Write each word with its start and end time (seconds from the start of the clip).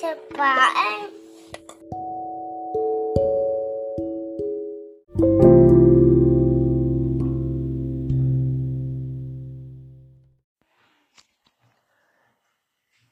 til 0.00 0.36
barn. 0.36 1.10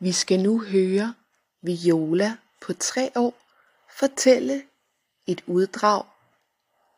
Vi 0.00 0.12
skal 0.12 0.40
nu 0.40 0.60
høre 0.60 1.14
Viola 1.62 2.36
på 2.60 2.72
tre 2.72 3.10
år 3.16 3.34
fortælle 3.98 4.62
et 5.26 5.44
uddrag 5.46 6.04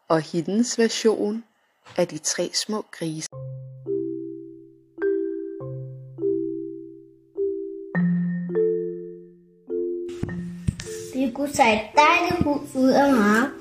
og 0.08 0.20
hendes 0.20 0.78
version 0.78 1.44
af 1.96 2.08
de 2.08 2.18
tre 2.18 2.50
små 2.54 2.84
grise. 2.90 3.28
Vi 11.14 11.30
kunne 11.34 11.52
tage 11.52 11.74
et 11.74 11.88
dejligt 11.96 12.42
hus 12.44 12.74
ud 12.74 12.88
af 12.88 13.12
marken. 13.12 13.60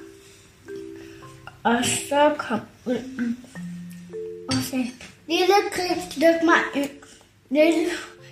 Og 1.64 1.86
så 1.86 2.36
kom 2.38 2.60
ulven 2.86 3.38
og 4.48 4.54
sagde, 4.54 4.92
Lille 5.28 5.56
gris, 5.72 6.18
løb 6.18 6.44
mig 6.44 6.84
ind. 6.84 6.90
Lille, 7.50 7.90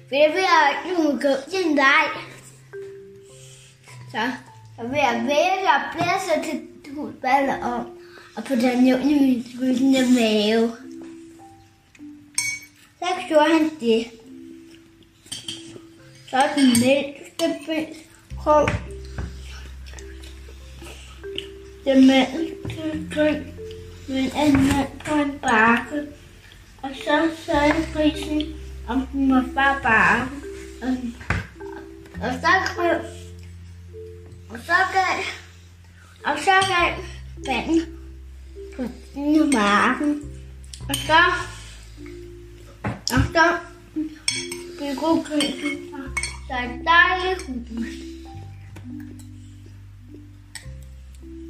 for 0.07 0.15
jeg 0.15 0.31
vil 0.33 0.45
ikke, 0.91 1.03
må 1.03 1.11
gå 1.11 1.33
til 1.51 1.75
dig. 1.75 2.03
Så 4.11 4.17
jeg 4.77 4.89
vil 4.89 4.97
jeg 4.97 5.25
vælte 5.27 5.69
og 5.75 5.81
blæse 5.93 6.51
til 6.51 6.93
husballet 6.95 7.63
om, 7.63 7.87
og 8.35 8.43
på 8.43 8.55
den 8.55 8.83
nævn 8.83 9.01
i 9.01 9.13
min 9.13 9.45
gyldne 9.59 10.13
mave. 10.15 10.71
Så 12.99 13.07
gjorde 13.27 13.53
han 13.53 13.69
det. 13.79 14.07
Så 16.29 16.43
den 16.55 16.67
mindste 16.67 17.65
ben 17.65 17.87
kom 18.43 18.69
det 21.87 21.97
mindste 21.97 23.15
grin 23.15 23.43
med 24.07 24.17
en 24.17 24.31
anden 24.35 24.87
på 25.05 25.15
en 25.15 25.39
bakke. 25.39 26.07
Og 26.81 26.89
så 26.95 27.29
sagde 27.45 27.73
grisen, 27.93 28.55
om 28.87 29.07
den 29.11 29.27
må 29.27 29.41
bare 29.55 29.79
bare. 29.83 30.29
Og, 30.81 30.97
og 32.21 32.33
så 32.41 32.47
skrev, 32.65 32.99
og 34.49 34.59
så 34.65 34.73
gav, 34.93 35.23
og 36.25 36.39
så 36.39 36.51
gav 36.51 36.93
vandet 37.47 37.87
på 38.75 38.83
den 39.13 39.49
marken. 39.53 40.21
Og 40.89 40.95
så, 40.95 41.21
og 43.13 43.21
så 43.33 43.57
begyndte 44.79 45.77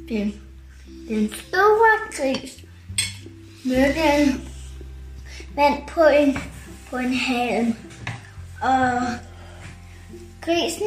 Den, 0.08 0.34
den 1.08 1.32
store 1.32 1.98
gris 2.16 2.64
mødte 3.64 4.00
en 4.18 4.48
vand 5.56 5.88
på 5.88 6.00
en, 6.00 6.38
på 6.90 6.96
en 6.96 7.14
halm. 7.14 7.74
Og 8.62 9.00
grisen 10.40 10.86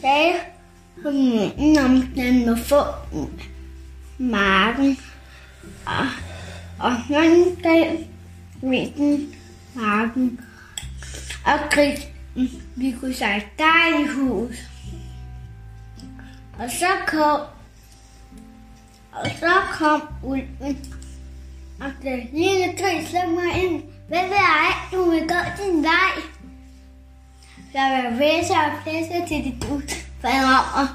sagde, 0.00 0.32
hmm, 0.96 1.76
om 1.84 2.02
den 2.14 2.46
må 2.46 2.56
få 2.56 2.82
marken. 4.18 4.98
Og, 5.86 6.06
og 6.78 6.92
den 7.08 7.56
gav 7.62 7.96
grisen 8.60 9.34
marken. 9.74 10.40
Og 11.44 11.58
grisen, 11.70 12.08
vi 12.76 12.96
kunne 13.00 13.14
sige 13.14 13.36
et 13.36 13.46
dejligt 13.58 14.12
hus. 14.12 14.56
Og 16.58 16.70
så 16.70 16.86
kom 17.06 17.40
og 19.12 19.30
så 19.40 19.52
kom 19.72 20.02
ulven. 20.22 20.94
Og 21.80 21.90
det 22.02 22.22
lille 22.32 22.66
gris 22.78 23.08
slog 23.08 23.30
mig 23.30 23.64
ind. 23.64 23.82
Hvad 24.08 24.22
vil 24.22 24.42
jeg? 24.52 24.72
Du 24.92 25.10
vil 25.10 25.20
gå 25.20 25.40
din 25.58 25.82
vej. 25.82 26.22
Jeg 27.74 28.10
vil 28.10 28.18
væse 28.18 28.52
og 28.52 28.82
flæse 28.82 29.28
til 29.28 29.44
dit 29.44 29.64
ud. 29.70 29.82
Jeg 30.22 30.60
og, 30.76 30.86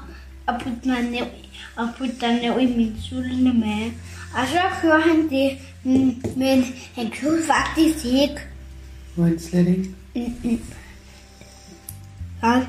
og 0.46 0.60
putte 0.60 0.88
mig 0.88 1.02
ned, 1.02 1.26
og 1.76 1.88
putte 1.98 2.14
dig 2.20 2.32
ned 2.42 2.60
i 2.60 2.76
min 2.76 2.96
sultne 3.02 3.52
mave. 3.52 3.92
Og 4.34 4.48
så 4.48 4.60
kører 4.80 5.00
han 5.00 5.28
det, 5.30 5.58
men 6.36 6.64
han 6.94 7.12
kunne 7.20 7.42
faktisk 7.46 8.04
ikke. 8.04 8.40
Må 9.16 9.24
han 9.24 9.38
slet 9.38 9.68
ikke? 9.68 9.90
Mm-mm. 10.14 10.60
Og 12.42 12.66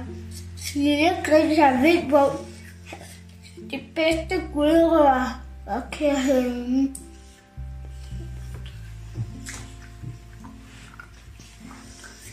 lille 0.73 1.09
gris 1.23 1.57
har 1.57 1.81
vildt 1.81 2.09
på 2.09 2.45
det 3.71 3.81
bedste 3.95 4.43
guldrør 4.53 5.41
og 5.65 5.81
kærheden. 5.91 6.95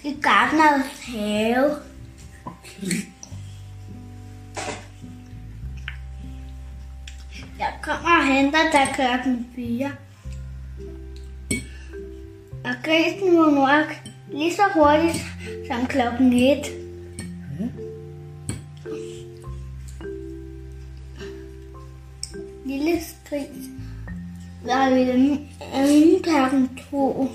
I 0.04 0.16
Gardners 0.22 1.00
have. 1.06 1.70
Jeg 7.59 7.75
kommer 7.82 8.19
og 8.19 8.26
henter 8.26 8.70
dig 8.72 8.88
klokken 8.94 9.47
4. 9.54 9.93
Og 12.64 12.75
grisen 12.84 13.34
må 13.37 13.50
nok 13.50 13.87
lige 14.32 14.54
så 14.54 14.62
hurtigt 14.75 15.25
som 15.70 15.87
klokken 15.87 16.32
1. 16.32 16.81
var 24.65 24.91
ved 24.91 25.39
anden 25.73 26.23
klokken 26.23 26.81
to. 26.91 27.31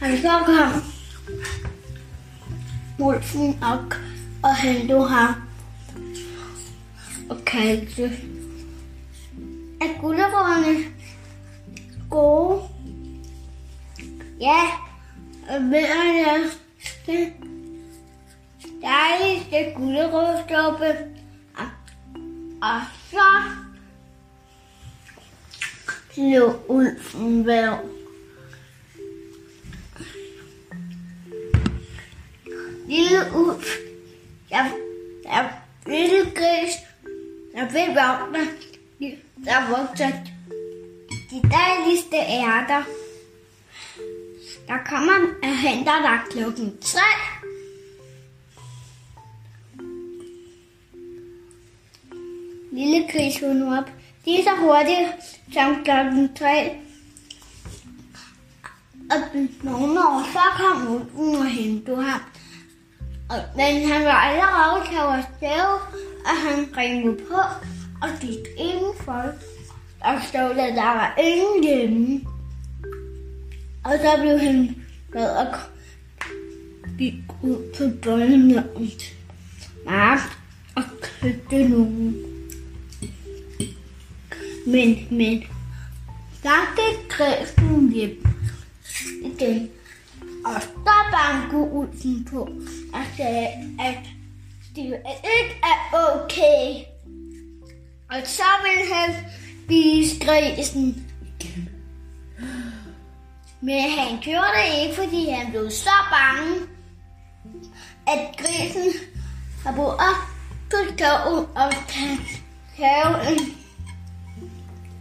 Han 0.00 0.18
så 0.18 0.30
kom 0.46 0.82
Wolfen 3.00 3.58
op 3.62 3.94
og 4.42 4.56
hentede 4.56 5.08
ham 5.08 5.34
og 7.30 7.36
kaldte, 7.46 8.04
er 9.80 10.00
gulderødderne 10.00 10.84
gode? 12.10 12.62
Ja, 14.40 14.62
og 15.48 15.62
ved 15.62 16.50
det 17.06 17.32
dejligste 18.82 19.72
gulderødstoppe 19.76 20.96
og 22.62 22.80
så 23.10 23.42
slog 26.14 26.70
ulven 26.70 27.46
væv. 27.46 27.72
Lille 32.88 33.20
ulv, 33.34 33.64
jeg, 34.50 34.72
jeg, 35.24 35.52
lille 35.86 36.30
gris, 36.34 36.74
jeg 37.54 37.68
vil 37.72 37.94
vågne. 37.94 38.48
dig, 39.00 39.18
der 39.44 39.68
vokser 39.68 40.10
de 41.30 41.42
dejligste 41.50 42.16
ærter. 42.16 42.82
Der 44.68 44.78
kommer 44.86 45.34
og 45.42 45.58
henter 45.58 46.02
dig 46.02 46.20
klokken 46.30 46.78
3. 46.80 47.00
Lille 52.72 53.08
gris 53.12 53.40
hun 53.40 53.62
op. 53.62 54.01
Lige 54.24 54.44
så 54.44 54.50
hurtigt 54.60 55.08
som 55.52 55.84
klokken 55.84 56.36
3. 56.36 56.76
Og 59.10 59.46
nogle 59.62 60.00
år 60.00 60.22
så 60.32 60.62
kom 60.62 60.86
ulven 60.92 61.40
og 61.40 61.46
hentede 61.46 62.02
ham. 62.02 62.20
Og, 63.30 63.36
men 63.56 63.88
han 63.88 64.04
var 64.04 64.12
allerede 64.12 64.86
til 64.86 64.94
taget 64.94 65.16
afsted, 65.16 65.64
og 66.26 66.36
han 66.46 66.76
ringede 66.76 67.16
på 67.16 67.40
og 68.02 68.08
gik 68.20 68.38
indenfor. 68.58 69.24
Og 70.00 70.22
stod 70.28 70.54
der, 70.54 70.74
der 70.74 70.82
var 70.82 71.18
ingen 71.22 71.64
hjemme. 71.64 72.20
Og 73.84 73.92
så 73.92 74.22
blev 74.22 74.38
han 74.38 74.76
glad 75.12 75.36
og 75.36 75.46
gik 76.98 77.14
ud 77.42 77.74
på 77.78 77.84
børnenavnet. 78.02 79.14
Mark 79.86 80.20
og 80.76 80.82
købte 81.02 81.68
nogen. 81.68 82.31
Men, 84.66 85.06
men, 85.10 85.44
der 86.42 86.74
gik 86.76 87.08
græsen 87.10 87.92
hjem 87.92 88.26
igen. 89.24 89.70
Og 90.44 90.62
så 90.62 90.92
bankede 91.12 91.62
ulven 91.72 92.24
på 92.30 92.40
og 92.92 93.00
sagde, 93.16 93.46
at 93.80 93.98
det 94.76 94.84
ikke 94.84 95.54
er 95.62 95.96
okay. 95.96 96.84
Og 98.10 98.16
så 98.24 98.42
ville 98.62 98.94
han 98.94 99.14
spise 99.64 100.20
grisen. 100.20 101.06
Men 103.60 103.90
han 103.90 104.18
gjorde 104.20 104.52
det 104.56 104.82
ikke, 104.82 104.94
fordi 104.94 105.30
han 105.30 105.50
blev 105.50 105.70
så 105.70 105.96
bange. 106.10 106.60
at 108.06 108.36
grisen 108.38 108.92
har 109.64 109.72
boet 109.76 109.94
op 109.94 110.20
på 110.70 110.76
skoven 110.96 111.46
og 111.54 111.72
kan 111.88 112.18
have 112.76 113.32
en, 113.32 113.61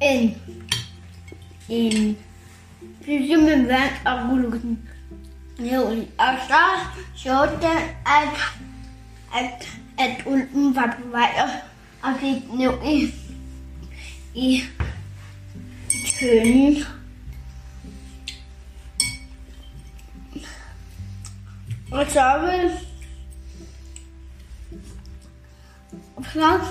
en, 0.02 0.36
en 1.70 2.18
pølse 3.06 3.38
med 3.38 3.66
vand 3.68 4.06
og 4.06 4.30
rulle 4.30 4.52
den 4.52 4.90
ned 5.60 5.98
i. 5.98 6.08
Og 6.18 6.34
så 6.48 6.64
så 7.16 7.46
den, 7.46 7.82
at, 8.06 8.40
at, 9.36 9.80
at 9.98 10.24
ulven 10.26 10.76
var 10.76 10.98
på 11.02 11.10
vej 11.10 11.32
og, 11.42 11.50
og 12.04 12.20
gik 12.20 12.54
ned 12.54 12.74
i, 12.86 13.14
i 14.36 14.64
tønden. 16.20 16.84
Og 21.92 22.06
så 22.10 22.40
vil 22.40 22.72
så 26.34 26.62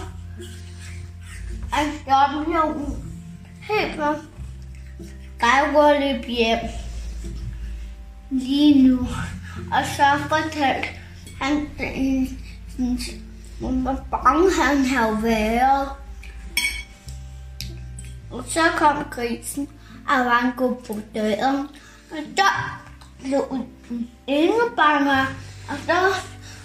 at 1.73 1.87
stoppe 2.01 2.53
jo 2.55 2.97
helt 3.79 3.97
jeg 5.43 5.71
går 5.73 6.01
løb 6.01 6.25
hjem 6.27 6.59
lige 8.31 8.89
nu. 8.89 8.99
Og 9.73 9.85
så 9.97 10.19
fortalte 10.29 10.89
han, 11.41 11.69
hvor 13.59 14.05
bange 14.11 14.51
han 14.63 14.85
havde 14.85 15.23
været. 15.23 15.89
Og 18.31 18.45
så 18.49 18.61
kom 18.77 19.05
grisen 19.11 19.69
og 20.09 20.25
var 20.25 20.55
gå 20.57 20.83
på 20.87 20.99
døren. 21.15 21.69
Og 22.11 22.19
der 22.37 22.81
den 23.89 24.11
endnu 24.27 24.61
bange. 24.77 25.21
Og 25.69 25.77
så 25.87 25.93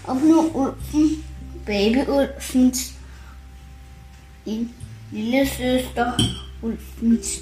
åbnede 0.08 0.56
ulven, 0.56 1.24
babyulvens 1.66 2.94
en 4.46 4.76
lille 5.12 5.48
søster, 5.48 6.12
ulvens 6.66 7.42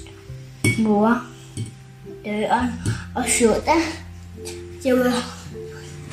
mor, 0.78 1.22
døren 2.24 2.70
og 3.16 3.24
så 3.28 3.62
der. 3.66 3.82
Det 4.82 4.98
var, 4.98 5.14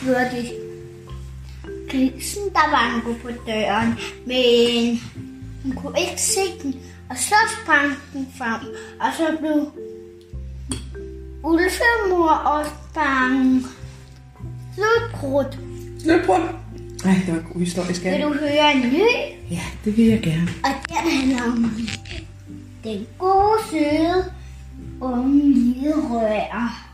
det 0.01 0.13
var 0.13 0.29
det 0.35 0.51
grisen, 1.89 2.43
der 2.53 2.69
var 2.71 2.95
en 2.95 3.15
på 3.21 3.29
døren, 3.47 3.93
men 4.27 5.01
hun 5.63 5.71
kunne 5.71 5.99
ikke 5.99 6.21
se 6.21 6.41
den. 6.63 6.75
Og 7.09 7.17
så 7.17 7.35
sprang 7.61 7.93
den 8.13 8.27
frem, 8.37 8.61
og 8.99 9.07
så 9.17 9.37
blev 9.39 9.71
Ulfemor 11.43 12.29
også 12.29 12.71
bange. 12.93 13.63
Slutbrud. 14.75 15.45
Slutbrud. 15.99 16.61
Ej, 17.05 17.21
det 17.25 17.33
var 17.35 17.41
god 17.53 17.59
historie, 17.59 18.17
Vil 18.17 18.21
du 18.21 18.33
høre 18.33 18.73
en 18.73 18.81
ny? 18.81 19.07
Ja, 19.51 19.61
det 19.85 19.97
vil 19.97 20.05
jeg 20.05 20.21
gerne. 20.21 20.47
Og 20.63 20.71
den 20.89 21.11
handler 21.11 21.43
om 21.43 21.77
den 22.83 23.07
gode, 23.19 23.57
søde, 23.69 24.31
unge 25.01 25.53
hvide 25.53 25.93
rører. 26.09 26.90